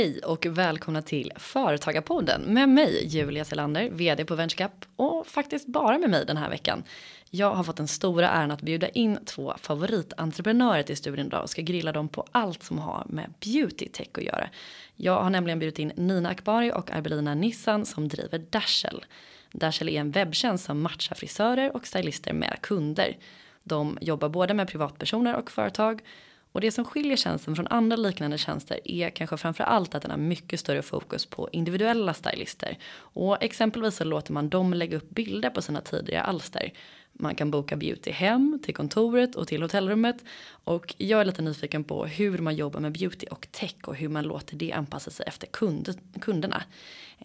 [0.00, 5.98] Hej och välkomna till Företagarpodden med mig Julia Selander, vd på VentureCap och faktiskt bara
[5.98, 6.82] med mig den här veckan.
[7.30, 11.50] Jag har fått den stora äran att bjuda in två favoritentreprenörer till studion idag och
[11.50, 14.48] ska grilla dem på allt som har med beauty tech att göra.
[14.96, 19.04] Jag har nämligen bjudit in Nina Akbari och Arbelina Nissan som driver Dashel.
[19.52, 23.16] Dashel är en webbtjänst som matchar frisörer och stylister med kunder.
[23.64, 26.02] De jobbar både med privatpersoner och företag
[26.52, 30.10] och det som skiljer tjänsten från andra liknande tjänster är kanske framför allt att den
[30.10, 32.78] har mycket större fokus på individuella stylister.
[32.92, 36.72] Och exempelvis så låter man dem lägga upp bilder på sina tidigare alster.
[37.20, 40.16] Man kan boka beauty hem, till kontoret och till hotellrummet.
[40.64, 44.08] Och jag är lite nyfiken på hur man jobbar med beauty och tech och hur
[44.08, 46.62] man låter det anpassa sig efter kund, kunderna.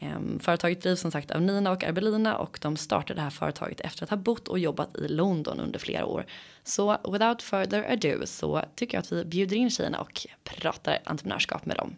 [0.01, 3.81] Ehm, företaget drivs som sagt av Nina och Arbelina och de startade det här företaget
[3.81, 6.25] efter att ha bott och jobbat i London under flera år.
[6.63, 11.65] Så without further ado så tycker jag att vi bjuder in tjejerna och pratar entreprenörskap
[11.65, 11.95] med dem.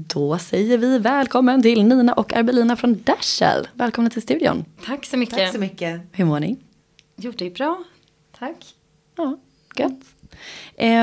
[0.00, 3.68] Då säger vi välkommen till Nina och Arbelina från Dashell.
[3.72, 4.64] Välkomna till studion.
[4.84, 5.38] Tack så mycket.
[5.38, 6.00] Tack så mycket.
[6.12, 6.56] Hur mår ni?
[7.16, 7.84] Jo, det är bra.
[8.38, 8.74] Tack.
[9.16, 9.38] Ja,
[9.76, 10.00] gött.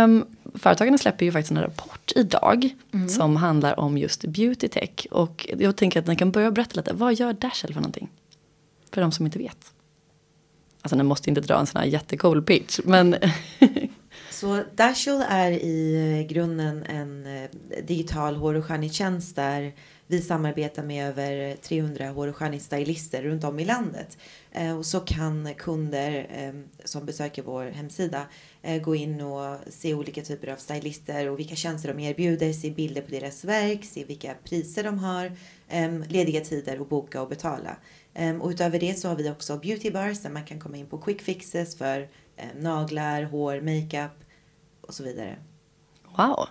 [0.04, 3.10] Um, företagen släpper ju faktiskt en rapport idag mm.
[3.10, 5.08] som handlar om just beauty tech.
[5.12, 6.94] Och jag tänker att ni kan börja berätta lite.
[6.94, 8.10] Vad gör Dashell för någonting?
[8.92, 9.74] För de som inte vet.
[10.82, 12.80] Alltså ni måste inte dra en sån här jättecool pitch.
[12.84, 13.16] Men
[14.36, 17.50] Så Dashel är i eh, grunden en eh,
[17.84, 19.74] digital hår och skönhetstjänst där
[20.08, 24.18] vi samarbetar med över 300 hår och skönhetsstylister runt om i landet.
[24.52, 26.54] Eh, och så kan kunder eh,
[26.86, 28.26] som besöker vår hemsida
[28.62, 32.72] eh, gå in och se olika typer av stylister och vilka tjänster de erbjuder, se
[32.72, 35.32] bilder på deras verk, se vilka priser de har,
[35.70, 37.78] ehm, lediga tider och boka och betala.
[38.14, 40.88] Ehm, och utöver det så har vi också beauty bars där man kan komma in
[40.88, 42.08] på quick fixes för
[42.38, 44.25] ehm, naglar, hår, makeup
[44.88, 45.36] och så vidare.
[46.18, 46.48] Wow.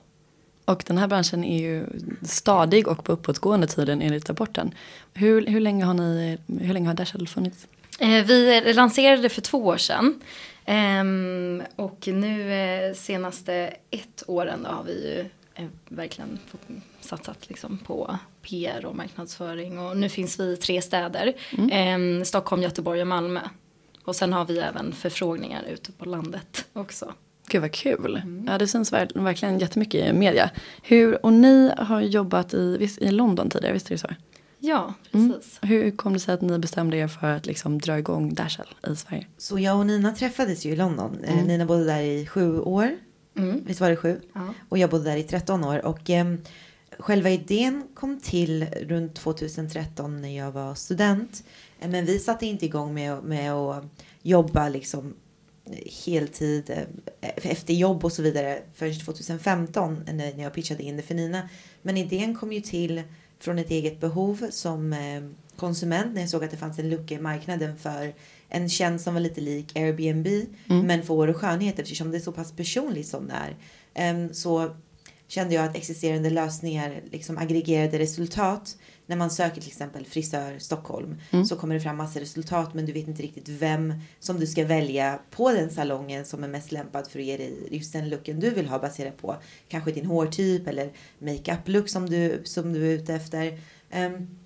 [0.64, 1.86] Och den här branschen är ju
[2.22, 4.74] stadig och på uppåtgående tiden enligt rapporten.
[5.14, 7.66] Hur, hur länge har ni, hur länge har Dashell funnits?
[7.98, 10.20] Eh, vi lanserade för två år sedan.
[10.64, 15.20] Ehm, och nu eh, senaste ett åren har vi ju
[15.54, 16.38] eh, verkligen
[17.00, 19.78] satsat liksom på PR och marknadsföring.
[19.78, 21.32] Och nu finns vi i tre städer.
[21.58, 21.70] Mm.
[21.72, 23.40] Ehm, Stockholm, Göteborg och Malmö.
[24.04, 27.14] Och sen har vi även förfrågningar ute på landet också.
[27.48, 28.16] Gud vad kul.
[28.16, 28.46] Mm.
[28.46, 30.50] Ja, det syns verkligen jättemycket i media.
[30.82, 34.08] Hur, och ni har jobbat i, i London tidigare, visst är det så?
[34.58, 35.32] Ja, mm.
[35.32, 35.58] precis.
[35.62, 35.76] Mm.
[35.76, 38.96] Hur kom det sig att ni bestämde er för att liksom dra igång Dashell i
[38.96, 39.26] Sverige?
[39.38, 41.18] Så jag och Nina träffades ju i London.
[41.24, 41.46] Eh, mm.
[41.46, 42.90] Nina bodde där i sju år.
[43.36, 43.64] Mm.
[43.64, 44.20] Visst var det sju?
[44.32, 44.54] Ja.
[44.68, 45.84] Och jag bodde där i 13 år.
[45.84, 46.34] Och eh,
[46.98, 51.44] själva idén kom till runt 2013 när jag var student.
[51.80, 53.84] Eh, men vi satte inte igång med, med att
[54.22, 55.14] jobba liksom
[56.04, 61.14] heltid eh, efter jobb och så vidare förrän 2015 när jag pitchade in det för
[61.14, 61.48] Nina.
[61.82, 63.02] Men idén kom ju till
[63.38, 65.22] från ett eget behov som eh,
[65.56, 68.14] konsument när jag såg att det fanns en lucka i marknaden för
[68.48, 70.86] en tjänst som var lite lik Airbnb mm.
[70.86, 73.56] men för och skönhet eftersom det är så pass personligt som det är.
[73.94, 74.76] Ehm, så
[75.28, 78.76] kände jag att existerande lösningar liksom aggregerade resultat
[79.06, 81.44] när man söker till exempel frisör Stockholm mm.
[81.44, 84.64] så kommer det fram massa resultat men du vet inte riktigt vem som du ska
[84.64, 88.40] välja på den salongen som är mest lämpad för att ge dig just den looken
[88.40, 89.36] du vill ha baserat på
[89.68, 93.58] kanske din hårtyp eller makeup look som du, som du är ute efter.
[93.94, 94.38] Um,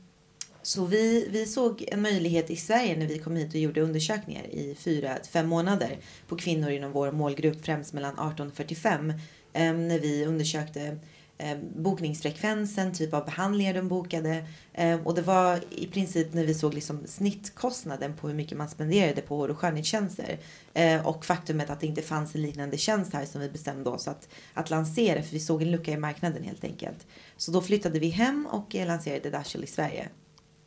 [0.62, 4.46] så vi, vi såg en möjlighet i Sverige när vi kom hit och gjorde undersökningar
[4.46, 5.98] i fyra, fem månader
[6.28, 9.10] på kvinnor inom vår målgrupp, främst mellan 18 och 45.
[9.10, 10.98] Um, när vi undersökte
[11.38, 14.44] eh, bokningsfrekvensen, typ av behandlingar de bokade.
[14.72, 18.68] Eh, och det var i princip när vi såg liksom snittkostnaden på hur mycket man
[18.68, 20.38] spenderade på hår och skönhetstjänster.
[20.74, 24.08] Eh, och faktumet att det inte fanns en liknande tjänst här som vi bestämde oss
[24.08, 27.06] att, att lansera för vi såg en lucka i marknaden helt enkelt.
[27.36, 30.08] Så då flyttade vi hem och lanserade Dashel i Sverige.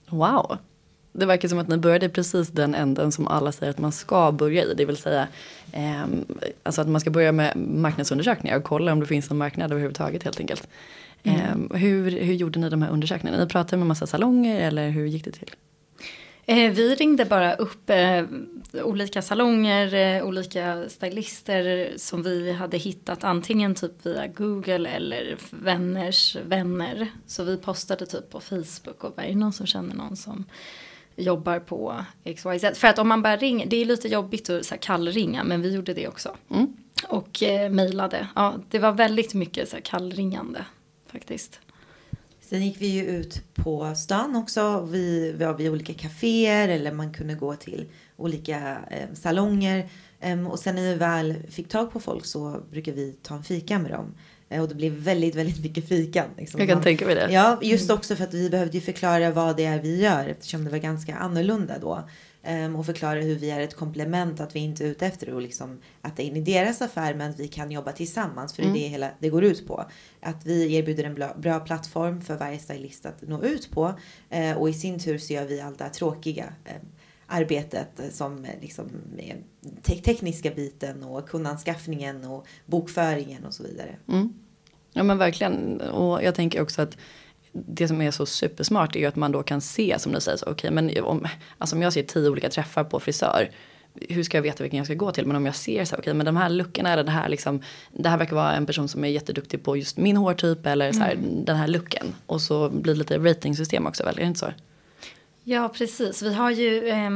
[0.09, 0.57] Wow,
[1.11, 4.31] det verkar som att ni började precis den änden som alla säger att man ska
[4.31, 4.73] börja i.
[4.73, 5.27] Det vill säga
[5.71, 6.05] eh,
[6.63, 10.23] alltså att man ska börja med marknadsundersökningar och kolla om det finns en marknad överhuvudtaget
[10.23, 10.67] helt enkelt.
[11.23, 11.69] Mm.
[11.71, 13.43] Eh, hur, hur gjorde ni de här undersökningarna?
[13.43, 15.51] Ni pratade med massa salonger eller hur gick det till?
[16.45, 18.23] Eh, vi ringde bara upp eh,
[18.83, 26.35] olika salonger, eh, olika stylister som vi hade hittat antingen typ via Google eller vänners
[26.35, 27.07] vänner.
[27.27, 30.45] Så vi postade typ på Facebook och var det någon som känner någon som
[31.15, 32.79] jobbar på XYZ.
[32.79, 35.61] För att om man bara ringer, det är lite jobbigt att så här, kallringa men
[35.61, 36.35] vi gjorde det också.
[36.49, 36.73] Mm.
[37.07, 38.27] Och eh, mejlade.
[38.35, 40.65] Ja, det var väldigt mycket så här, kallringande
[41.07, 41.59] faktiskt.
[42.41, 44.87] Sen gick vi ju ut på stan också.
[44.91, 47.85] Vi var vid olika kaféer eller man kunde gå till
[48.17, 49.89] olika eh, salonger.
[50.23, 53.43] Um, och sen när vi väl fick tag på folk så brukar vi ta en
[53.43, 54.15] fika med dem.
[54.59, 56.25] Och det blev väldigt, väldigt mycket fikan.
[56.37, 56.59] Liksom.
[56.59, 57.31] Jag kan tänka mig det.
[57.31, 57.97] Ja, just mm.
[57.97, 60.77] också för att vi behövde ju förklara vad det är vi gör eftersom det var
[60.77, 62.03] ganska annorlunda då.
[62.47, 65.43] Um, och förklara hur vi är ett komplement, att vi inte är ute efter att
[65.43, 68.63] liksom, att det är in i deras affär men att vi kan jobba tillsammans för
[68.63, 68.73] mm.
[68.73, 69.85] det är det hela det går ut på.
[70.21, 73.93] Att vi erbjuder en bra, bra plattform för varje stylist att nå ut på
[74.35, 76.45] uh, och i sin tur så gör vi allt det här tråkiga.
[76.45, 76.87] Uh,
[77.31, 78.89] arbetet som liksom
[79.81, 83.95] te tekniska biten och kundanskaffningen och bokföringen och så vidare.
[84.07, 84.33] Mm.
[84.93, 86.97] Ja men verkligen och jag tänker också att
[87.51, 90.39] det som är så supersmart är ju att man då kan se som du säger,
[90.41, 93.49] okej okay, men om, alltså om jag ser tio olika träffar på frisör
[93.93, 95.25] hur ska jag veta vilken jag ska gå till?
[95.25, 97.61] Men om jag ser så okej okay, men de här luckorna eller det här liksom,
[97.93, 100.99] det här verkar vara en person som är jätteduktig på just min hårtyp eller så
[100.99, 101.45] här, mm.
[101.45, 102.05] den här looken.
[102.25, 104.51] Och så blir det lite ratingsystem också väl, är det inte så?
[105.43, 106.21] Ja, precis.
[106.21, 107.09] Vi har ju, eh,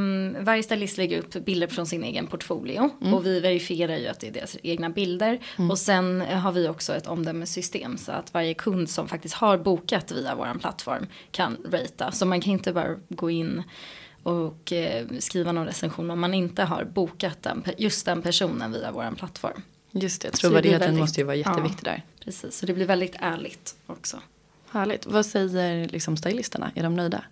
[0.44, 2.90] varje stylist lägger upp bilder från sin egen portfolio.
[3.00, 3.14] Mm.
[3.14, 5.38] Och vi verifierar ju att det är deras egna bilder.
[5.58, 5.70] Mm.
[5.70, 7.98] Och sen har vi också ett omdömessystem.
[7.98, 12.12] Så att varje kund som faktiskt har bokat via vår plattform kan rata.
[12.12, 13.62] Så man kan inte bara gå in
[14.22, 18.92] och eh, skriva någon recension om man inte har bokat den, just den personen via
[18.92, 19.62] vår plattform.
[19.90, 22.04] Just det, trovärdigheten måste ju vara jätteviktig ja, där.
[22.24, 24.20] Precis, så det blir väldigt ärligt också.
[24.70, 25.06] Härligt.
[25.06, 26.70] Vad säger liksom stylisterna?
[26.74, 27.24] Är de nöjda?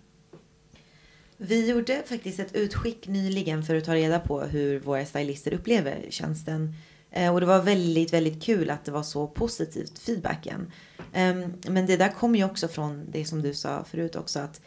[1.47, 6.05] Vi gjorde faktiskt ett utskick nyligen för att ta reda på hur våra stylister upplever
[6.09, 6.73] tjänsten.
[7.11, 10.71] Eh, och det var väldigt, väldigt kul att det var så positivt feedbacken.
[11.13, 14.61] Ehm, men det där kom ju också från det som du sa förut också att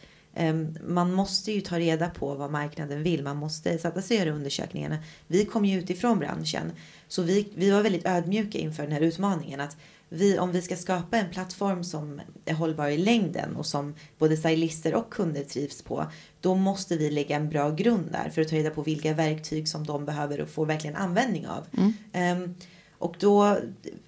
[0.87, 3.23] man måste ju ta reda på vad marknaden vill.
[3.23, 4.97] Man måste sätta sig och göra undersökningarna.
[5.27, 6.71] Vi kom ju utifrån branschen.
[7.07, 9.61] Så vi, vi var väldigt ödmjuka inför den här utmaningen.
[9.61, 9.77] att
[10.09, 14.37] vi, om vi ska skapa en plattform som är hållbar i längden och som både
[14.37, 16.05] stylister och kunder trivs på,
[16.41, 19.67] då måste vi lägga en bra grund där för att ta reda på vilka verktyg
[19.67, 21.65] som de behöver och får verkligen användning av.
[21.77, 22.43] Mm.
[22.43, 22.55] Um,
[22.99, 23.57] och då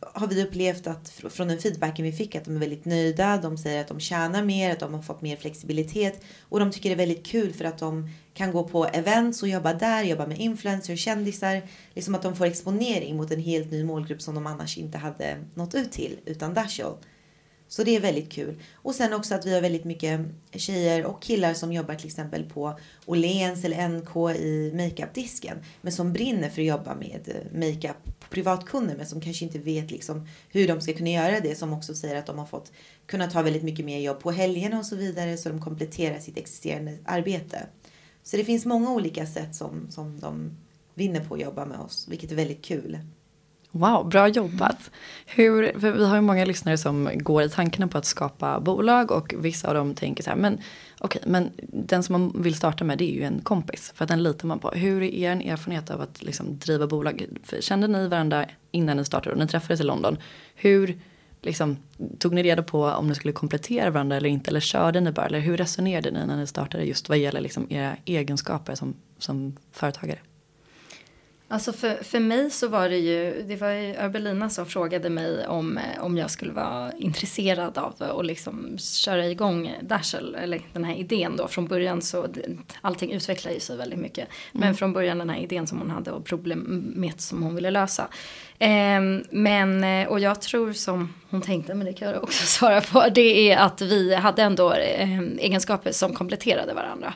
[0.01, 3.37] har vi upplevt att från den feedbacken vi fick att de är väldigt nöjda.
[3.37, 6.89] De säger att de tjänar mer, att de har fått mer flexibilitet och de tycker
[6.89, 10.27] det är väldigt kul för att de kan gå på events och jobba där, jobba
[10.27, 11.61] med influencers, kändisar.
[11.93, 15.37] Liksom att de får exponering mot en helt ny målgrupp som de annars inte hade
[15.53, 16.95] nått ut till utan Dashall.
[17.71, 18.61] Så det är väldigt kul.
[18.73, 20.19] Och sen också att vi har väldigt mycket
[20.51, 25.57] tjejer och killar som jobbar till exempel på Åhléns eller NK i makeupdisken.
[25.81, 29.59] Men som brinner för att jobba med eh, makeup på privatkunder men som kanske inte
[29.59, 31.55] vet liksom hur de ska kunna göra det.
[31.55, 32.71] Som också säger att de har fått
[33.05, 36.37] kunna ta väldigt mycket mer jobb på helgerna och så vidare så de kompletterar sitt
[36.37, 37.67] existerande arbete.
[38.23, 40.57] Så det finns många olika sätt som, som de
[40.93, 42.99] vinner på att jobba med oss, vilket är väldigt kul.
[43.71, 44.91] Wow, bra jobbat.
[45.25, 49.33] Hur, vi har ju många lyssnare som går i tankarna på att skapa bolag och
[49.37, 50.53] vissa av dem tänker så här, men
[50.99, 54.05] okej, okay, men den som man vill starta med det är ju en kompis för
[54.05, 54.69] att den litar man på.
[54.69, 57.25] Hur är er erfarenhet av att liksom driva bolag?
[57.43, 60.17] För kände ni varandra innan ni startade och ni träffades i London?
[60.55, 60.99] Hur
[61.41, 61.77] liksom,
[62.19, 64.49] tog ni reda på om ni skulle komplettera varandra eller inte?
[64.49, 65.25] Eller körde ni bara?
[65.25, 69.57] Eller hur resonerade ni när ni startade just vad gäller liksom era egenskaper som, som
[69.71, 70.19] företagare?
[71.51, 75.47] Alltså för, för mig så var det ju, det var ju Örbelina som frågade mig
[75.47, 80.83] om, eh, om jag skulle vara intresserad av att liksom köra igång Dashel, eller den
[80.83, 81.47] här idén då.
[81.47, 82.27] Från början så,
[82.81, 84.27] allting utvecklar ju sig väldigt mycket.
[84.51, 84.75] Men mm.
[84.75, 88.07] från början den här idén som hon hade och problemet som hon ville lösa.
[88.59, 93.05] Eh, men, och jag tror som hon tänkte, men det kan jag också svara på,
[93.15, 97.13] det är att vi hade ändå eh, egenskaper som kompletterade varandra.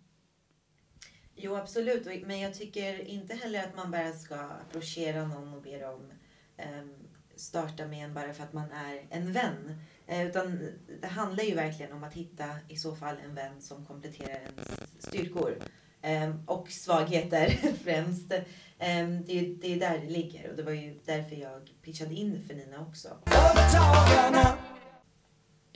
[1.36, 2.26] Jo, absolut.
[2.26, 6.12] Men jag tycker inte heller att man bara ska approchera någon och be dem
[6.58, 6.94] um,
[7.36, 9.82] starta med en bara för att man är en vän.
[10.08, 10.70] Eh, utan
[11.02, 14.70] det handlar ju verkligen om att hitta i så fall en vän som kompletterar ens
[15.00, 15.58] styrkor.
[16.02, 17.50] Ehm, och svagheter
[17.84, 18.34] främst.
[18.80, 22.14] Ehm, det det, det är där det ligger och det var ju därför jag pitchade
[22.14, 23.18] in för Nina också.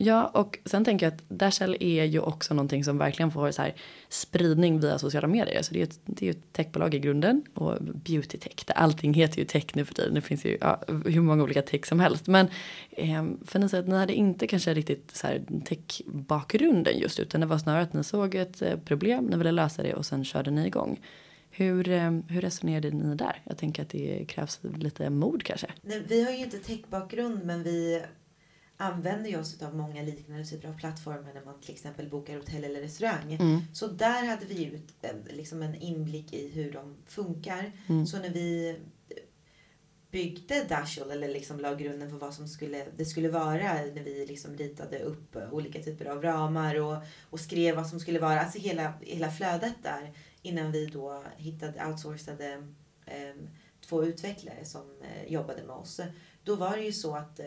[0.02, 3.62] Ja, och sen tänker jag att Dashell är ju också någonting som verkligen får så
[3.62, 3.76] här
[4.10, 5.62] spridning via sociala medier.
[5.62, 8.54] Så det är ju ett, det är ett techbolag i grunden och beauty tech.
[8.68, 10.14] Allting heter ju tech nu för tiden.
[10.14, 12.28] Det finns ju ja, hur många olika tech som helst.
[12.28, 12.48] Men
[12.92, 17.42] eh, för ni säger att ni hade inte kanske riktigt så här tech-bakgrunden just utan
[17.42, 20.26] det var snarare att ni såg ett eh, problem, ni ville lösa det och sen
[20.26, 21.00] körde ni igång.
[21.52, 23.42] Hur, ehm, hur resonerade ni där?
[23.44, 25.68] Jag tänker att det krävs lite mod kanske.
[25.82, 28.02] Nej, vi har ju inte tech-bakgrund men vi
[28.82, 32.64] använder ju oss av många liknande typer av plattformar när man till exempel bokar hotell
[32.64, 33.34] eller restaurang.
[33.34, 33.62] Mm.
[33.74, 34.80] Så där hade vi ju
[35.30, 37.72] liksom en inblick i hur de funkar.
[37.88, 38.08] Mm.
[38.08, 38.80] Så när vi
[40.12, 44.26] byggde Dashel eller liksom la grunden för vad som skulle, det skulle vara när vi
[44.26, 46.98] liksom ritade upp olika typer av ramar och,
[47.30, 51.86] och skrev vad som skulle vara, alltså hela, hela flödet där innan vi då hittade,
[51.86, 52.68] outsourcade
[53.06, 53.36] eh,
[53.82, 56.00] två utvecklare som eh, jobbade med oss.
[56.44, 57.46] Då var det ju så att eh,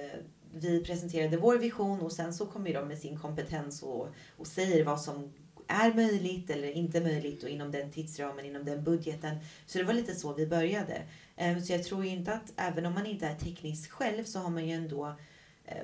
[0.55, 4.85] vi presenterade vår vision och sen så kommer de med sin kompetens och, och säger
[4.85, 5.33] vad som
[5.67, 9.37] är möjligt eller inte möjligt och inom den tidsramen, inom den budgeten.
[9.67, 11.03] Så det var lite så vi började.
[11.37, 14.51] Ehm, så jag tror inte att även om man inte är teknisk själv så har
[14.51, 15.17] man ju ändå,
[15.65, 15.77] eh,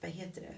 [0.00, 0.54] vad heter det?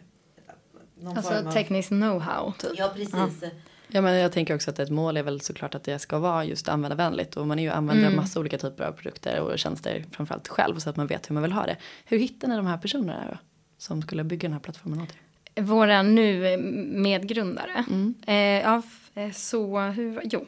[0.96, 1.52] Någon alltså form av...
[1.52, 2.52] teknisk know-how.
[2.58, 2.72] Typ.
[2.76, 3.42] Ja, precis.
[3.42, 3.48] Ja.
[3.94, 6.44] Ja, men jag tänker också att ett mål är väl såklart att det ska vara
[6.44, 8.16] just användarvänligt och man är ju användare mm.
[8.16, 11.42] massa olika typer av produkter och tjänster framförallt själv så att man vet hur man
[11.42, 11.76] vill ha det.
[12.04, 13.38] Hur hittar ni de här personerna då?
[13.78, 15.08] Som skulle bygga den här plattformen åt
[15.54, 15.62] er?
[15.62, 16.56] Våra nu
[16.94, 17.84] medgrundare.
[17.90, 18.14] Mm.
[18.26, 18.82] Eh, ja,
[19.16, 20.46] Eh, så hur, jo.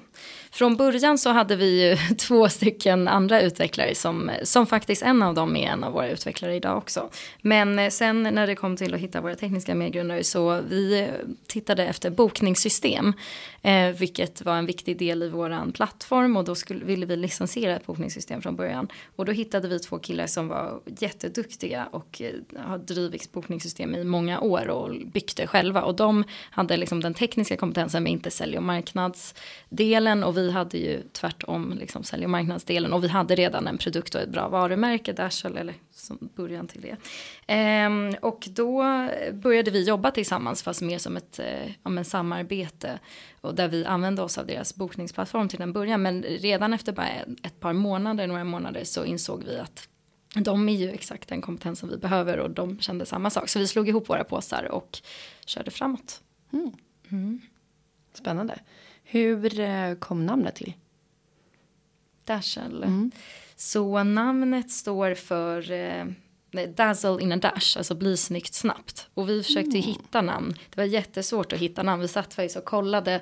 [0.51, 5.35] Från början så hade vi ju två stycken andra utvecklare som, som faktiskt en av
[5.35, 7.11] dem är en av våra utvecklare idag också.
[7.43, 11.09] Men eh, sen när det kom till att hitta våra tekniska medgrundare så vi eh,
[11.47, 13.13] tittade efter bokningssystem.
[13.63, 17.77] Eh, vilket var en viktig del i våran plattform och då skulle, ville vi licensiera
[17.77, 18.89] ett bokningssystem från början.
[19.17, 24.05] Och då hittade vi två killar som var jätteduktiga och eh, har drivit bokningssystem i
[24.05, 25.83] många år och byggt det själva.
[25.83, 30.79] Och de hade liksom den tekniska kompetensen men inte sälj och marknadsdelen och vi hade
[30.79, 34.49] ju tvärtom liksom sälj och marknadsdelen och vi hade redan en produkt och ett bra
[34.49, 36.97] varumärke, Dashel, eller som början till det.
[37.47, 38.83] Ehm, och då
[39.33, 41.41] började vi jobba tillsammans fast mer som ett
[41.85, 42.99] eh, samarbete
[43.41, 47.09] och där vi använde oss av deras bokningsplattform till en början men redan efter bara
[47.43, 49.89] ett par månader, några månader så insåg vi att
[50.35, 53.49] de är ju exakt den kompetensen vi behöver och de kände samma sak.
[53.49, 54.99] Så vi slog ihop våra påsar och
[55.47, 56.21] körde framåt.
[56.53, 56.73] Mm.
[57.11, 57.41] Mm.
[58.17, 58.59] Spännande.
[59.05, 60.73] Hur eh, kom namnet till?
[62.25, 62.83] Dashel.
[62.83, 63.11] Mm.
[63.57, 66.05] Så namnet står för eh,
[66.77, 69.09] Dazzle in a dash, alltså bli snyggt snabbt.
[69.15, 69.83] Och vi försökte mm.
[69.83, 70.55] hitta namn.
[70.71, 72.03] Det var jättesvårt att hitta namn.
[72.03, 73.21] Vi satt faktiskt och kollade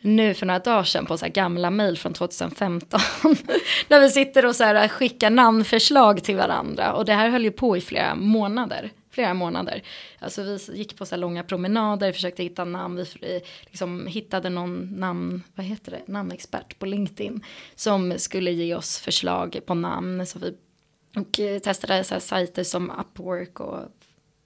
[0.00, 3.00] nu för några dagar sedan på så gamla mejl från 2015.
[3.88, 6.92] där vi sitter och så här skickar namnförslag till varandra.
[6.92, 9.82] Och det här höll ju på i flera månader flera månader.
[10.18, 15.42] Alltså vi gick på så långa promenader, försökte hitta namn, vi liksom hittade någon namn,
[15.54, 20.26] vad heter det, namnexpert på LinkedIn som skulle ge oss förslag på namn.
[20.26, 20.56] Så vi
[21.16, 23.80] och eh, testade så sajter som Upwork och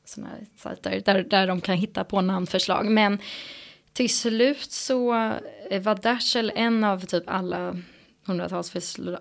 [0.04, 2.86] sådana här sajter där, där de kan hitta på namnförslag.
[2.86, 3.18] Men
[3.92, 5.14] till slut så
[5.70, 7.76] eh, var Dashel en av typ alla
[8.26, 8.70] hundratals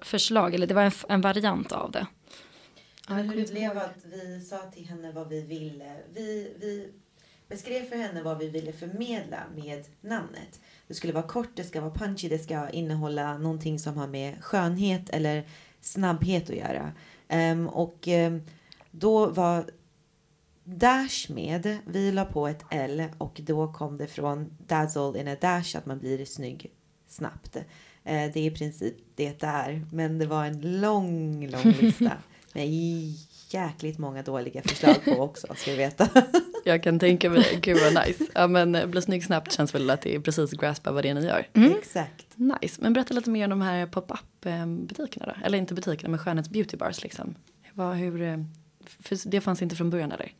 [0.02, 2.08] förslag, eller det var en, en variant av det.
[3.10, 5.96] Hur det blev att vi sa till henne vad vi ville.
[6.14, 6.90] Vi, vi
[7.48, 10.60] beskrev för henne vad vi ville förmedla med namnet.
[10.88, 14.44] Det skulle vara kort, det ska vara punchy, det ska innehålla någonting som har med
[14.44, 15.48] skönhet eller
[15.82, 16.92] snabbhet att göra.
[17.30, 18.42] Um, och um,
[18.92, 19.66] då var
[20.64, 21.78] Dash med.
[21.86, 25.86] Vi la på ett L och då kom det från dazzle in a dash, att
[25.86, 26.72] man blir snygg
[27.08, 27.56] snabbt.
[27.56, 27.62] Uh,
[28.04, 32.12] det är i princip det det är, men det var en lång, lång lista.
[32.56, 32.68] med
[33.50, 36.10] jäkligt många dåliga förslag på också, ska vi veta.
[36.66, 38.26] Jag kan tänka mig, gud vad nice.
[38.34, 41.10] Ja men eh, bli snygg snabbt känns väl att det är precis graspa vad det
[41.10, 41.48] är ni gör.
[41.54, 41.72] Mm.
[41.72, 42.26] Exakt.
[42.36, 45.46] Nice, men berätta lite mer om de här pop-up butikerna då.
[45.46, 47.36] Eller inte butikerna, men skönhets beauty bars liksom.
[47.74, 48.38] Vad, hur, eh,
[49.00, 50.32] för det fanns inte från början eller?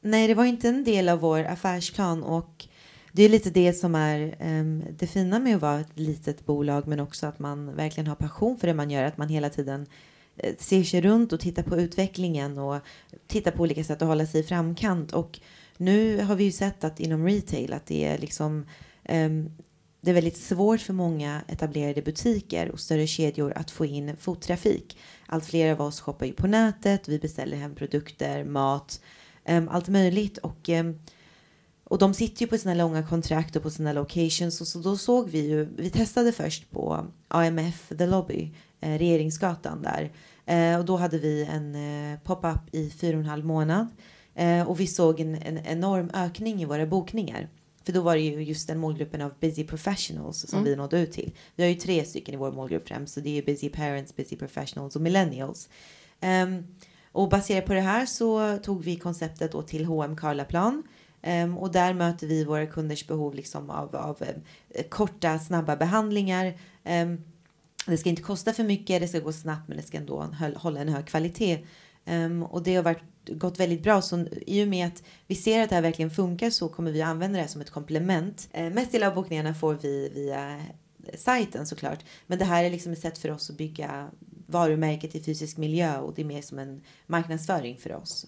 [0.00, 2.68] Nej, det var inte en del av vår affärsplan och
[3.12, 6.86] det är lite det som är um, det fina med att vara ett litet bolag
[6.86, 9.86] men också att man verkligen har passion för det man gör, att man hela tiden
[10.38, 12.80] Eh, ser sig runt och tittar på utvecklingen och
[13.26, 15.12] tittar på olika sätt att hålla sig i framkant.
[15.12, 15.40] Och
[15.76, 18.66] nu har vi ju sett att inom retail att det är liksom
[19.08, 19.50] um,
[20.00, 24.98] det är väldigt svårt för många etablerade butiker och större kedjor att få in fottrafik.
[25.26, 29.00] Allt fler av oss shoppar ju på nätet, vi beställer hem produkter, mat,
[29.48, 30.38] um, allt möjligt.
[30.38, 30.98] Och, um,
[31.88, 34.60] och de sitter ju på sina långa kontrakt och på sina locations.
[34.60, 39.82] Och så då såg vi ju, vi testade först på AMF The Lobby, eh, Regeringsgatan
[39.82, 40.12] där.
[40.46, 43.88] Eh, och då hade vi en eh, pop-up i fyra och en halv månad.
[44.34, 47.48] Eh, och vi såg en, en enorm ökning i våra bokningar.
[47.84, 50.70] För då var det ju just den målgruppen av busy professionals som mm.
[50.70, 51.32] vi nådde ut till.
[51.56, 53.14] Vi har ju tre stycken i vår målgrupp främst.
[53.14, 55.68] Så det är busy parents, busy professionals och millennials.
[56.20, 56.66] Um,
[57.12, 60.82] och baserat på det här så tog vi konceptet då till H&M Karlaplan.
[61.28, 66.58] Um, och där möter vi våra kunders behov liksom av, av uh, korta, snabba behandlingar.
[66.84, 67.24] Um,
[67.86, 70.80] det ska inte kosta för mycket, det ska gå snabbt men det ska ändå hålla
[70.80, 71.58] en hög kvalitet.
[72.06, 74.02] Um, och det har varit, gått väldigt bra.
[74.02, 77.02] Så i och med att vi ser att det här verkligen funkar så kommer vi
[77.02, 78.48] använda det här som ett komplement.
[78.58, 80.60] Uh, mest del av bokningarna får vi via
[81.14, 81.98] sajten såklart.
[82.26, 84.10] Men det här är liksom ett sätt för oss att bygga
[84.46, 88.26] varumärket i fysisk miljö och det är mer som en marknadsföring för oss.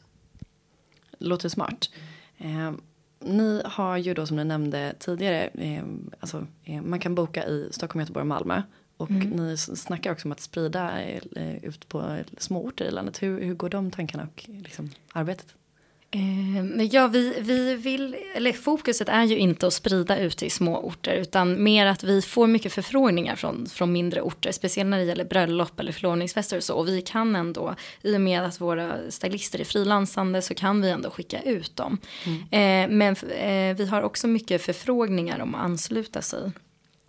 [1.18, 1.88] Låter smart
[3.20, 5.84] ni har ju då som du nämnde tidigare, eh,
[6.20, 8.62] alltså, eh, man kan boka i Stockholm, Göteborg och Malmö.
[8.96, 9.28] Och mm.
[9.28, 13.22] ni snackar också om att sprida eh, ut på små orter i landet.
[13.22, 15.54] Hur, hur går de tankarna och liksom, arbetet?
[16.12, 20.78] Eh, ja, vi, vi vill, eller fokuset är ju inte att sprida ut till små
[20.78, 25.04] orter utan mer att vi får mycket förfrågningar från, från mindre orter, speciellt när det
[25.04, 26.74] gäller bröllop eller förlovningsfester och så.
[26.74, 30.90] Och vi kan ändå, i och med att våra stylister är frilansande så kan vi
[30.90, 31.98] ändå skicka ut dem.
[32.26, 32.40] Mm.
[32.40, 36.50] Eh, men eh, vi har också mycket förfrågningar om att ansluta sig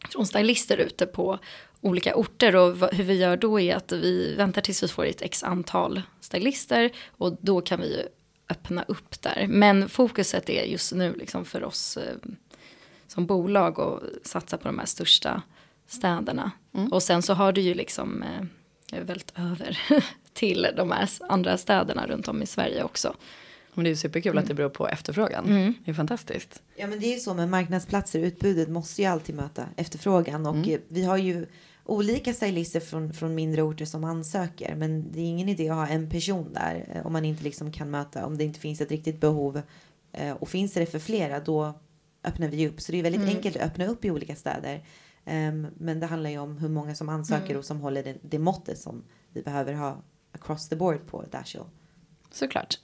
[0.09, 1.39] från stylister ute på
[1.81, 5.21] olika orter och hur vi gör då är att vi väntar tills vi får ett
[5.21, 8.07] x antal stylister och då kan vi
[8.51, 9.45] öppna upp där.
[9.49, 12.15] Men fokuset är just nu liksom för oss eh,
[13.07, 15.41] som bolag att satsa på de här största
[15.87, 16.51] städerna.
[16.73, 16.91] Mm.
[16.91, 19.79] Och sen så har du ju liksom eh, vält över
[20.33, 23.15] till de här andra städerna runt om i Sverige också.
[23.73, 24.41] Men det är superkul mm.
[24.41, 25.45] att det beror på efterfrågan.
[25.45, 25.73] Mm.
[25.85, 26.61] Det är fantastiskt.
[26.75, 30.55] Ja men det är ju så med marknadsplatser, utbudet måste ju alltid möta efterfrågan och
[30.55, 30.81] mm.
[30.87, 31.45] vi har ju
[31.91, 34.75] olika stylister från, från mindre orter som ansöker.
[34.75, 37.71] Men det är ingen idé att ha en person där eh, om man inte liksom
[37.71, 39.61] kan möta, om det inte finns ett riktigt behov.
[40.11, 41.73] Eh, och finns det för flera, då
[42.23, 42.81] öppnar vi upp.
[42.81, 43.35] Så det är väldigt mm.
[43.35, 44.85] enkelt att öppna upp i olika städer.
[45.25, 47.57] Um, men det handlar ju om hur många som ansöker mm.
[47.57, 49.97] och som håller det, det måttet som vi behöver ha
[50.31, 51.65] across the board på Dashiell.
[52.31, 52.79] Såklart.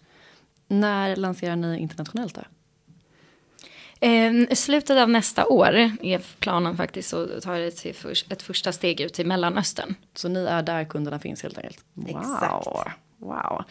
[0.68, 2.42] När lanserar ni internationellt då?
[4.00, 9.02] Eh, slutet av nästa år är planen faktiskt att ta det för, ett första steg
[9.02, 9.96] ut till Mellanöstern.
[10.14, 11.86] Så ni är där kunderna finns helt enkelt?
[11.94, 12.10] Wow.
[12.10, 12.68] Exakt.
[13.18, 13.64] Wow.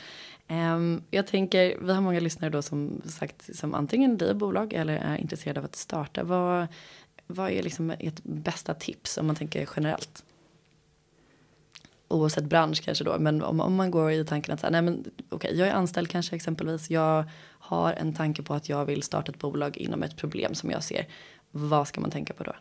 [0.48, 4.96] Um, jag tänker, vi har många lyssnare då som sagt som antingen driver bolag eller
[4.96, 6.24] är intresserade av att starta.
[6.24, 6.66] Vad,
[7.26, 10.24] vad är liksom ert bästa tips om man tänker generellt?
[12.09, 14.83] Oavsett bransch kanske då, men om, om man går i tanken att så här, nej
[14.83, 16.90] men okej, okay, jag är anställd kanske exempelvis.
[16.90, 17.25] Jag
[17.59, 20.85] har en tanke på att jag vill starta ett bolag inom ett problem som jag
[20.85, 21.07] ser.
[21.51, 22.53] Vad ska man tänka på då?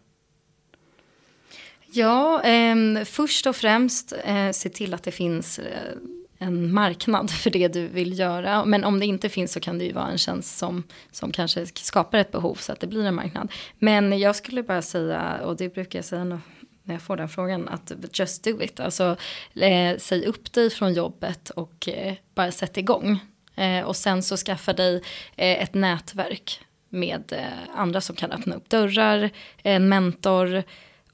[1.92, 5.94] Ja, eh, först och främst eh, se till att det finns eh,
[6.38, 8.66] en marknad för det du vill göra.
[8.66, 11.66] Men om det inte finns så kan det ju vara en tjänst som, som kanske
[11.66, 13.52] skapar ett behov så att det blir en marknad.
[13.80, 16.40] Men jag skulle bara säga, och det brukar jag säga
[16.86, 18.80] när jag får den frågan, att just do it.
[18.80, 19.17] Alltså
[19.54, 23.19] eh, säg upp dig från jobbet och eh, bara sätt igång.
[23.56, 24.95] Eh, och sen så skaffa dig
[25.36, 30.63] eh, ett nätverk med eh, andra som kan öppna upp dörrar, eh, en mentor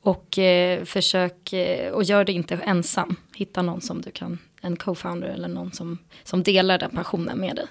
[0.02, 3.16] och eh, försök eh, och gör det inte ensam.
[3.36, 7.56] Hitta någon som du kan, en co-founder eller någon som, som delar den passionen med
[7.56, 7.66] dig.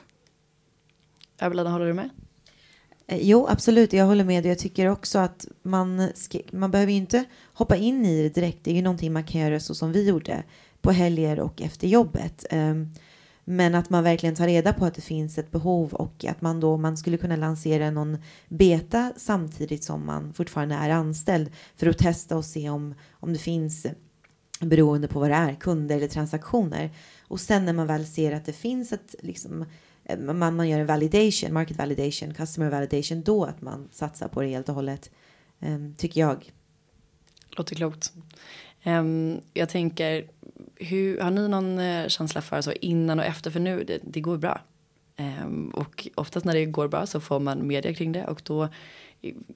[1.38, 2.10] Evelina, håller du med?
[3.11, 3.92] Eh, jo, absolut.
[3.92, 4.46] Jag håller med.
[4.46, 8.59] Jag tycker också att man, ska, man behöver inte hoppa in i det direkt.
[8.62, 10.42] Det är ju någonting man kan göra så som vi gjorde
[10.81, 12.46] på helger och efter jobbet.
[12.51, 12.94] Ehm,
[13.44, 16.61] men att man verkligen tar reda på att det finns ett behov och att man
[16.61, 18.18] då man skulle kunna lansera någon
[18.49, 23.38] beta samtidigt som man fortfarande är anställd för att testa och se om, om det
[23.38, 23.87] finns
[24.61, 26.90] beroende på vad det är, kunder eller transaktioner.
[27.29, 29.68] Och sen när man väl ser att det finns ett liksom eh,
[30.11, 34.42] Eh, man, man gör en validation, market validation, customer validation, då att man satsar på
[34.42, 35.11] det helt och hållet,
[35.59, 36.53] um, tycker jag.
[37.51, 38.12] Låter klokt.
[38.85, 40.31] Um, jag tänker,
[40.77, 43.51] hur, har ni någon eh, känsla för så innan och efter?
[43.51, 44.61] För nu, det, det går bra.
[45.18, 48.68] Um, och oftast när det går bra så får man media kring det och då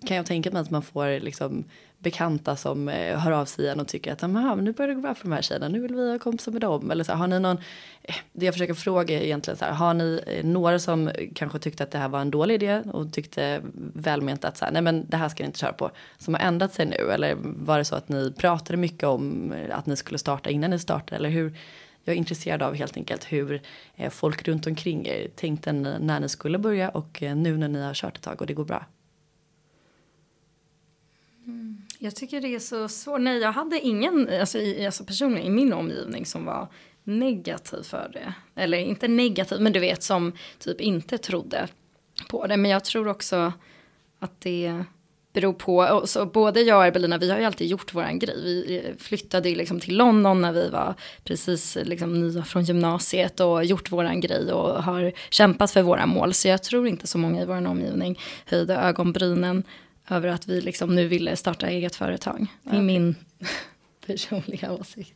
[0.07, 1.65] kan jag tänka mig att man får liksom
[2.05, 5.01] bekanta som eh, hör av sig igen och tycker att ah, nu börjar det gå
[5.01, 6.91] bra för de här tjejerna, nu vill vi ha kompisar med dem.
[6.91, 7.59] Eller så här, har ni någon,
[8.03, 11.59] eh, det jag försöker fråga är egentligen så här, har ni eh, några som kanske
[11.59, 13.61] tyckte att det här var en dålig idé och tyckte
[13.95, 16.41] välment att så här, nej men det här ska ni inte köra på, som har
[16.41, 17.11] ändrat sig nu?
[17.13, 20.79] Eller var det så att ni pratade mycket om att ni skulle starta innan ni
[20.79, 21.17] startade?
[21.17, 21.57] Eller hur?
[22.07, 23.61] Jag är intresserad av helt enkelt hur
[24.11, 28.17] folk runt omkring er tänkte när ni skulle börja och nu när ni har kört
[28.17, 28.87] ett tag och det går bra.
[31.47, 31.84] Mm.
[31.99, 33.21] Jag tycker det är så svårt.
[33.21, 36.69] Nej, jag hade ingen, alltså, i, alltså personligen i min omgivning som var
[37.05, 38.35] negativ för det.
[38.63, 41.69] Eller inte negativ, men du vet som typ inte trodde
[42.31, 42.57] på det.
[42.57, 43.53] Men jag tror också
[44.19, 44.85] att det
[45.35, 48.43] beror på, så både jag och Erbelina, vi har ju alltid gjort våran grej.
[48.43, 52.65] Vi eh, flyttade ju liksom till London när vi var precis eh, liksom nya från
[52.65, 56.35] gymnasiet och gjort våran grej och har kämpat för våra mål.
[56.35, 59.65] Så jag tror inte så många i vår omgivning höjde ögonbrynen
[60.09, 62.47] över att vi liksom nu ville starta eget företag.
[62.63, 63.15] Det är min
[64.07, 65.15] personliga åsikt.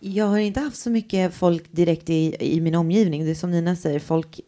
[0.00, 3.24] Jag har inte haft så mycket folk direkt i, i min omgivning.
[3.24, 4.40] Det är som Nina säger, folk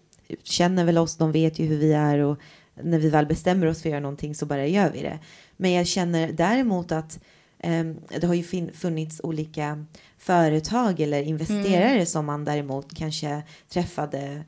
[0.43, 2.39] känner väl oss, de vet ju hur vi är och
[2.83, 5.19] när vi väl bestämmer oss för att göra någonting så bara gör vi det.
[5.57, 7.19] Men jag känner däremot att
[7.65, 9.85] um, det har ju funnits olika
[10.19, 12.07] företag eller investerare mm.
[12.07, 14.45] som man däremot kanske träffade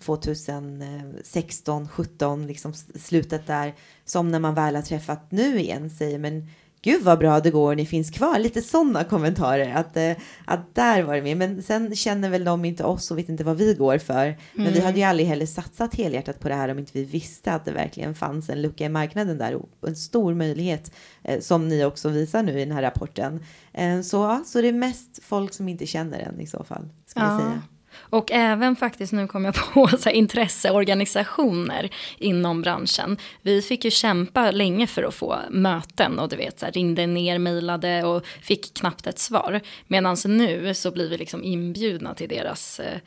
[0.00, 3.74] 2016, 17, liksom slutet där,
[4.04, 6.48] som när man väl har träffat nu igen säger men
[6.82, 8.38] gud vad bra det går, ni finns kvar.
[8.38, 9.74] Lite sådana kommentarer.
[9.74, 10.12] Att, eh,
[10.44, 11.36] att där var det med.
[11.36, 14.24] Men sen känner väl de inte oss och vet inte vad vi går för.
[14.24, 14.36] Mm.
[14.52, 14.84] Men vi mm.
[14.84, 17.72] hade ju aldrig heller satsat helhjärtat på det här om inte vi visste att det
[17.72, 22.08] verkligen fanns en lucka i marknaden där och en stor möjlighet eh, som ni också
[22.08, 23.44] visar nu i den här rapporten.
[23.72, 26.88] Eh, så, så det är mest folk som inte känner den i så fall.
[27.06, 27.38] Ska ja.
[27.38, 27.62] säga.
[28.00, 33.16] Och även faktiskt, nu kom jag på, så här, intresseorganisationer inom branschen.
[33.42, 37.06] Vi fick ju kämpa länge för att få möten och du vet, så här, ringde
[37.06, 39.60] ner, mejlade och fick knappt ett svar.
[39.86, 42.98] Medan nu så blir vi liksom inbjudna till deras eh,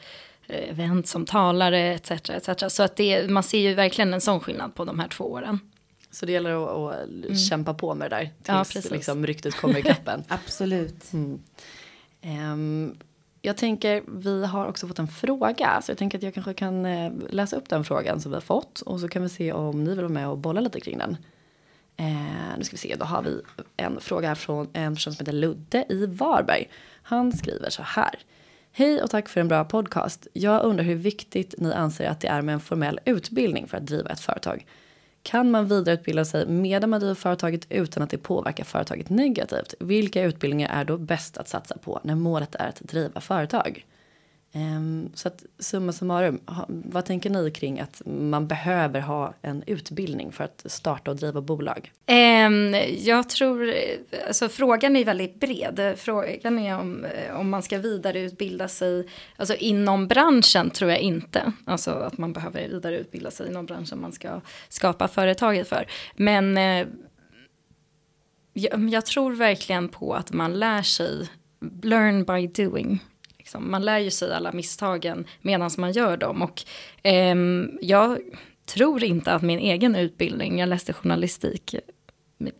[0.47, 2.11] event som talare etc.
[2.11, 2.49] etc.
[2.75, 5.59] Så att det, man ser ju verkligen en sån skillnad på de här två åren.
[6.11, 7.37] Så det gäller att, att mm.
[7.37, 10.23] kämpa på med det där tills ja, liksom, ryktet kommer i kappen.
[10.27, 11.13] Absolut.
[11.13, 11.39] Mm.
[12.23, 12.97] Um,
[13.41, 15.81] jag tänker, vi har också fått en fråga.
[15.81, 18.41] Så jag tänker att jag kanske kan eh, läsa upp den frågan som vi har
[18.41, 18.81] fått.
[18.81, 21.17] Och så kan vi se om ni vill vara med och bolla lite kring den.
[21.97, 23.41] Eh, nu ska vi se, då har vi
[23.77, 26.69] en fråga här från en person som heter Ludde i Varberg.
[27.03, 28.19] Han skriver så här.
[28.71, 30.27] Hej och tack för en bra podcast.
[30.33, 33.85] Jag undrar hur viktigt ni anser att det är med en formell utbildning för att
[33.85, 34.65] driva ett företag.
[35.23, 39.73] Kan man vidareutbilda sig medan man driver företaget utan att det påverkar företaget negativt?
[39.79, 43.85] Vilka utbildningar är då bäst att satsa på när målet är att driva företag?
[44.53, 50.31] Ehm, så att summa summarum, vad tänker ni kring att man behöver ha en utbildning
[50.31, 51.91] för att starta och driva bolag?
[52.05, 53.73] Ehm, jag tror,
[54.27, 55.93] alltså frågan är väldigt bred.
[55.97, 61.51] Frågan är om, om man ska vidareutbilda sig, alltså inom branschen tror jag inte.
[61.65, 65.85] Alltså att man behöver vidareutbilda sig inom branschen man ska skapa företaget för.
[66.15, 66.87] Men eh,
[68.53, 71.29] jag, jag tror verkligen på att man lär sig,
[71.81, 72.99] learn by doing.
[73.51, 73.71] Liksom.
[73.71, 76.41] Man lär ju sig alla misstagen medan man gör dem.
[76.41, 76.63] Och
[77.03, 77.35] eh,
[77.81, 78.19] jag
[78.65, 81.75] tror inte att min egen utbildning, jag läste journalistik,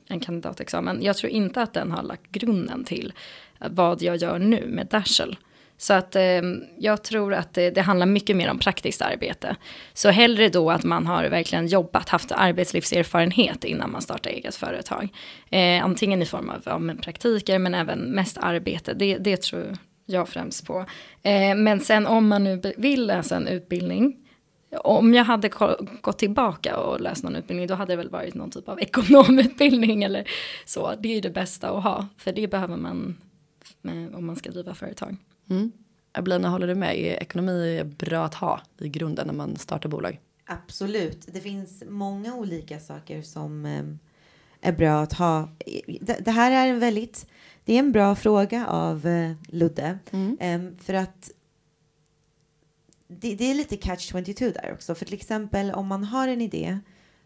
[0.07, 3.13] en kandidatexamen, jag tror inte att den har lagt grunden till
[3.59, 5.37] vad jag gör nu med Dashel.
[5.77, 6.41] Så att eh,
[6.77, 9.55] jag tror att det, det, handlar mycket mer om praktiskt arbete.
[9.93, 15.09] Så hellre då att man har verkligen jobbat, haft arbetslivserfarenhet innan man startar eget företag.
[15.49, 18.93] Eh, antingen i form av ja, praktiker men även mest arbete.
[18.93, 19.77] Det, det tror,
[20.11, 20.85] jag främst på.
[21.23, 24.17] Eh, men sen om man nu vill läsa en utbildning
[24.77, 25.49] om jag hade
[26.01, 30.03] gått tillbaka och läst någon utbildning då hade det väl varit någon typ av ekonomutbildning
[30.03, 30.29] eller
[30.65, 30.93] så.
[30.99, 33.17] Det är ju det bästa att ha för det behöver man
[34.13, 35.17] om man ska driva företag.
[35.49, 35.71] Mm.
[36.11, 36.95] Ablina, håller du med?
[36.95, 40.19] Är ekonomi bra att ha i grunden när man startar bolag?
[40.45, 41.27] Absolut.
[41.33, 43.83] Det finns många olika saker som eh,
[44.61, 45.49] är bra att ha.
[46.19, 47.25] Det här är en väldigt
[47.65, 49.99] det är en bra fråga av eh, Ludde.
[50.11, 50.37] Mm.
[50.41, 51.31] Um, för att
[53.07, 54.95] det, det, är lite catch 22 där också.
[54.95, 56.79] För till exempel om man har en idé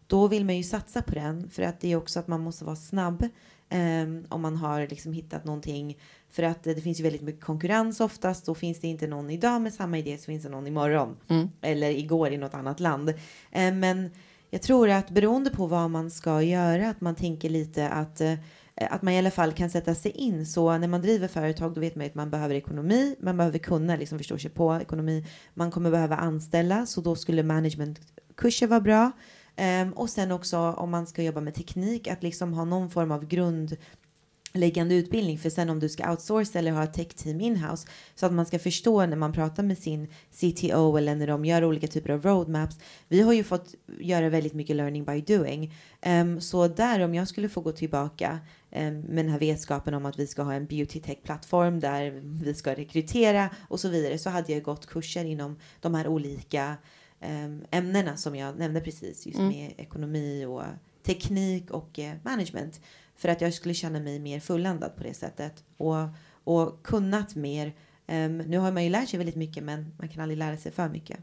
[0.06, 2.64] då vill man ju satsa på den för att det är också att man måste
[2.64, 3.28] vara snabb
[3.70, 5.98] um, om man har liksom hittat någonting.
[6.30, 8.46] För att det finns ju väldigt mycket konkurrens oftast.
[8.46, 11.16] Då finns det inte någon idag med samma idé så finns det någon imorgon.
[11.28, 11.48] Mm.
[11.60, 13.08] Eller igår i något annat land.
[13.08, 14.10] Um, men
[14.56, 18.34] jag tror att beroende på vad man ska göra att man tänker lite att eh,
[18.74, 20.46] att man i alla fall kan sätta sig in.
[20.46, 23.96] Så när man driver företag då vet man att man behöver ekonomi, man behöver kunna
[23.96, 25.26] liksom förstå sig på ekonomi.
[25.54, 29.12] Man kommer behöva anställa, så då skulle managementkurser vara bra.
[29.82, 33.10] Um, och sen också om man ska jobba med teknik, att liksom ha någon form
[33.10, 33.76] av grund
[34.56, 38.32] läggande utbildning för sen om du ska outsourca eller ha ett tech-team inhouse så att
[38.32, 42.10] man ska förstå när man pratar med sin CTO eller när de gör olika typer
[42.10, 42.78] av roadmaps.
[43.08, 45.74] Vi har ju fått göra väldigt mycket learning by doing.
[46.06, 48.38] Um, så där om jag skulle få gå tillbaka
[48.70, 52.10] um, med den här vetskapen om att vi ska ha en beauty tech plattform där
[52.44, 56.76] vi ska rekrytera och så vidare så hade jag gått kurser inom de här olika
[57.22, 59.48] um, ämnena som jag nämnde precis just mm.
[59.48, 60.62] med ekonomi och
[61.06, 62.80] teknik och eh, management
[63.16, 65.64] för att jag skulle känna mig mer fulländad på det sättet.
[65.76, 65.96] Och
[66.46, 67.74] och kunnat mer.
[68.06, 70.72] Um, nu har man ju lärt sig väldigt mycket men man kan aldrig lära sig
[70.72, 71.18] för mycket.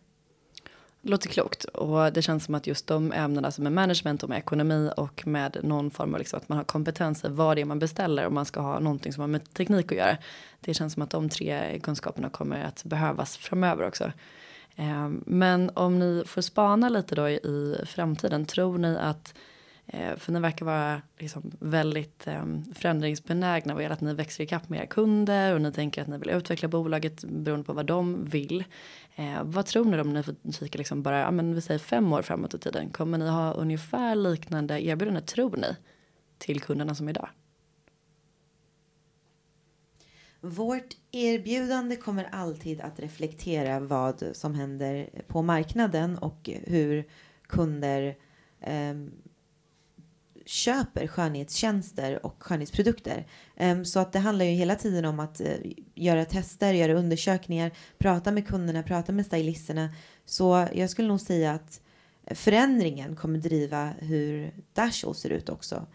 [1.02, 4.38] Låter klokt och det känns som att just de ämnena som är management och med
[4.38, 7.66] ekonomi och med någon form av liksom att man har kompetens i vad det är
[7.66, 10.18] man beställer och man ska ha någonting som har med teknik att göra.
[10.60, 14.12] Det känns som att de tre kunskaperna kommer att behövas framöver också.
[14.76, 19.34] Ehm, men om ni får spana lite då i framtiden, tror ni att
[19.88, 24.70] Eh, för ni verkar vara liksom väldigt ehm, förändringsbenägna vad gäller att ni växer ikapp
[24.70, 28.26] med era kunder och ni tänker att ni vill utveckla bolaget beroende på vad de
[28.26, 28.64] vill.
[29.16, 32.14] Eh, vad tror ni om ni får kika liksom bara, ja, men vi säger fem
[32.14, 35.76] år framåt i tiden, kommer ni ha ungefär liknande erbjudanden tror ni
[36.38, 37.30] till kunderna som idag?
[40.42, 47.08] Vårt erbjudande kommer alltid att reflektera vad som händer på marknaden och hur
[47.48, 48.16] kunder
[48.62, 48.94] eh,
[50.46, 53.28] köper skönhetstjänster och skönhetsprodukter.
[53.56, 55.56] Ehm, så att det handlar ju hela tiden om att eh,
[55.96, 59.90] göra tester, göra undersökningar, prata med kunderna, prata med stylisterna.
[60.26, 61.82] Så jag skulle nog säga att
[62.28, 65.86] förändringen kommer driva hur Dashall ser ut också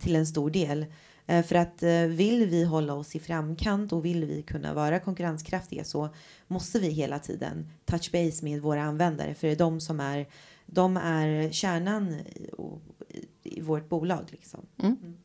[0.00, 0.86] till en stor del.
[1.26, 5.00] Eh, för att eh, vill vi hålla oss i framkant och vill vi kunna vara
[5.00, 6.08] konkurrenskraftiga så
[6.46, 10.26] måste vi hela tiden touch base med våra användare för det är de som är
[10.66, 12.16] de är kärnan
[13.56, 14.24] i vårt bolag.
[14.30, 14.66] Liksom.
[14.82, 14.96] Mm.
[15.02, 15.16] Mm.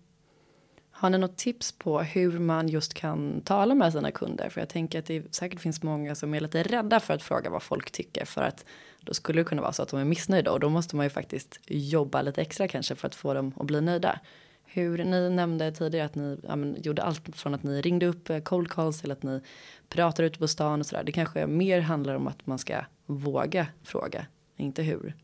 [0.91, 4.49] Har ni något tips på hur man just kan tala med sina kunder?
[4.49, 7.49] För jag tänker att det säkert finns många som är lite rädda för att fråga
[7.49, 8.25] vad folk tycker.
[8.25, 8.65] För att
[9.01, 11.09] då skulle det kunna vara så att de är missnöjda och då måste man ju
[11.09, 14.19] faktiskt jobba lite extra kanske för att få dem att bli nöjda.
[14.63, 18.29] Hur ni nämnde tidigare att ni ja, men, gjorde allt från att ni ringde upp
[18.29, 19.41] eh, cold calls till att ni
[19.89, 21.03] pratar ute på stan och sådär.
[21.03, 24.25] Det kanske mer handlar om att man ska våga fråga,
[24.57, 25.15] inte hur.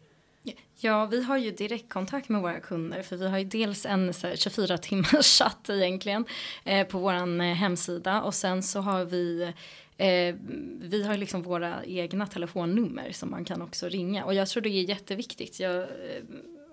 [0.80, 4.78] Ja, vi har ju direktkontakt med våra kunder för vi har ju dels en 24
[4.78, 6.26] timmars chatt egentligen
[6.64, 9.54] eh, på våran eh, hemsida och sen så har vi
[9.98, 10.36] eh,
[10.82, 14.70] vi har liksom våra egna telefonnummer som man kan också ringa och jag tror det
[14.70, 15.60] är jätteviktigt.
[15.60, 15.88] Jag, eh,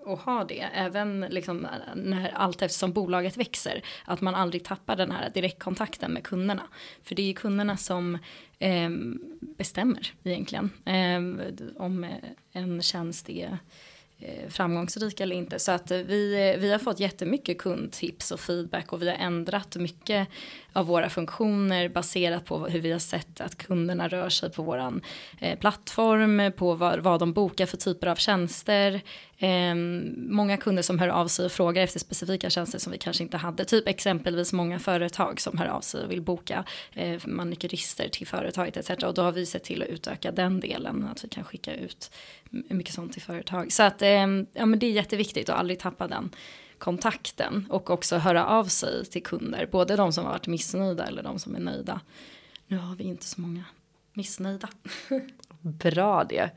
[0.07, 4.95] att ha det, även liksom eh, när allt eftersom bolaget växer, att man aldrig tappar
[4.95, 6.63] den här direktkontakten med kunderna.
[7.03, 8.17] För det är ju kunderna som
[8.59, 8.89] eh,
[9.39, 12.07] bestämmer egentligen ehm, eh, om
[12.51, 13.57] en tjänst är
[14.19, 15.59] Eh, framgångsrik eller inte.
[15.59, 19.15] Så att eh, vi, eh, vi har fått jättemycket kundtips och feedback och vi har
[19.15, 20.27] ändrat mycket
[20.73, 25.01] av våra funktioner baserat på hur vi har sett att kunderna rör sig på våran
[25.39, 29.01] eh, plattform, på vad, vad de bokar för typer av tjänster.
[29.37, 29.75] Eh,
[30.15, 33.37] många kunder som hör av sig och frågar efter specifika tjänster som vi kanske inte
[33.37, 33.65] hade.
[33.65, 38.77] Typ exempelvis många företag som hör av sig och vill boka eh, manikyrister till företaget
[38.77, 39.03] etc.
[39.03, 42.11] Och då har vi sett till att utöka den delen, att vi kan skicka ut
[42.49, 43.71] mycket sånt till företag.
[43.71, 46.29] Så att eh, ja, men det är jätteviktigt att aldrig tappa den
[46.77, 51.23] kontakten och också höra av sig till kunder, både de som har varit missnöjda eller
[51.23, 52.01] de som är nöjda.
[52.67, 53.63] Nu har vi inte så många
[54.13, 54.69] missnöjda.
[55.61, 56.51] Bra det.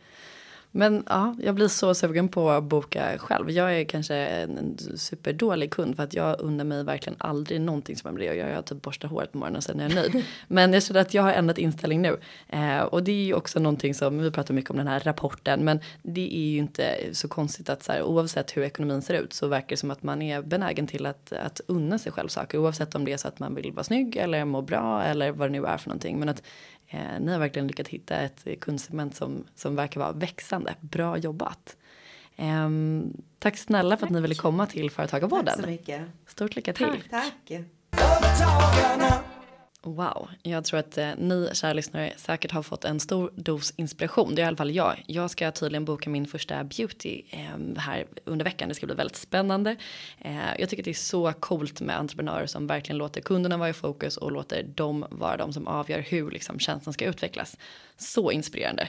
[0.70, 3.50] Men ja, jag blir så sugen på att boka själv.
[3.50, 8.08] Jag är kanske en superdålig kund för att jag undrar mig verkligen aldrig någonting som
[8.08, 8.26] jag blir.
[8.26, 10.24] Jag gör typ borstar håret på morgonen och sen är jag nöjd.
[10.48, 12.20] men jag känner att jag har ändrat inställning nu.
[12.48, 15.64] Eh, och det är ju också någonting som, vi pratar mycket om den här rapporten,
[15.64, 19.32] men det är ju inte så konstigt att så här, oavsett hur ekonomin ser ut
[19.32, 22.58] så verkar det som att man är benägen till att, att unna sig själv saker.
[22.58, 25.48] Oavsett om det är så att man vill vara snygg eller må bra eller vad
[25.48, 26.18] det nu är för någonting.
[26.18, 26.42] Men att
[26.88, 30.74] Eh, ni har verkligen lyckats hitta ett kundsegment som, som verkar vara växande.
[30.80, 31.76] Bra jobbat.
[32.36, 32.68] Eh,
[33.38, 35.54] tack snälla för att ni ville komma till Företagarpodden.
[35.54, 36.02] Tack så mycket.
[36.26, 37.02] Stort lycka till.
[37.10, 37.32] Tack.
[38.98, 39.24] tack.
[39.96, 44.34] Wow, jag tror att eh, ni kära lyssnare säkert har fått en stor dos inspiration.
[44.34, 45.04] Det är i alla fall jag.
[45.06, 48.68] Jag ska tydligen boka min första beauty eh, här under veckan.
[48.68, 49.76] Det ska bli väldigt spännande.
[50.18, 53.68] Eh, jag tycker att det är så coolt med entreprenörer som verkligen låter kunderna vara
[53.68, 57.56] i fokus och låter dem vara de som avgör hur liksom, tjänsten ska utvecklas.
[57.96, 58.88] Så inspirerande.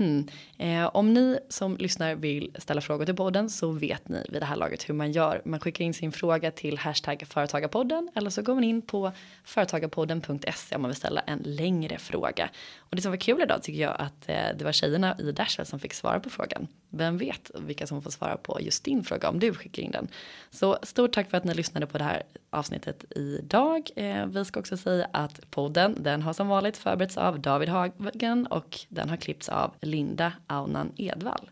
[0.00, 0.28] Hmm.
[0.58, 4.46] Eh, om ni som lyssnar vill ställa frågor till podden så vet ni vid det
[4.46, 5.42] här laget hur man gör.
[5.44, 9.12] Man skickar in sin fråga till hashtag företagarpodden eller så går man in på
[9.44, 12.50] företagarpodden.se om man vill ställa en längre fråga.
[12.78, 15.66] Och det som var kul idag tycker jag att eh, det var tjejerna i Dashwell
[15.66, 16.66] som fick svara på frågan.
[16.88, 20.08] Vem vet vilka som får svara på just din fråga om du skickar in den.
[20.50, 23.90] Så stort tack för att ni lyssnade på det här avsnittet idag.
[23.96, 28.46] Eh, vi ska också säga att podden den har som vanligt förberetts av David Hagen
[28.46, 31.50] och den har klippts av Linda Aunan Edvall.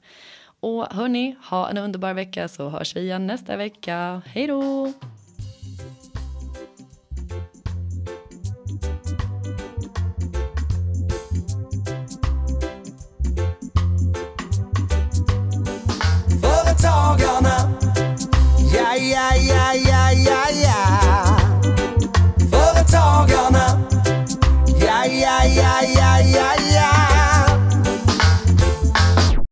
[0.61, 4.23] Och hörni, ha en underbar vecka så hörs vi igen nästa vecka.
[4.27, 4.93] Hej då!
[16.43, 17.79] Företagarna
[18.75, 19.88] Ja, ja, ja, ja,